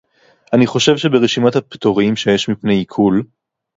אני 0.53 0.67
חושב 0.67 0.97
שברשימת 0.97 1.55
הפטורים 1.55 2.15
שיש 2.15 2.49
מפני 2.49 2.75
עיקול 2.75 3.23